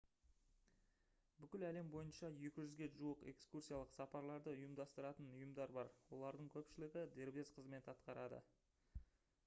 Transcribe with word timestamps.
бүкіл 1.41 1.65
әлем 1.65 1.89
бойынша 1.95 2.29
200-ге 2.37 2.87
жуық 2.95 3.21
экскурсиялық 3.31 3.91
сапарларды 3.97 4.53
ұйымдастыратын 4.57 5.27
ұйымдар 5.35 5.73
бар 5.79 5.91
олардың 6.17 6.49
көпшілігі 6.57 7.03
дербес 7.19 7.53
қызмет 7.59 7.91
атқарады 7.95 8.41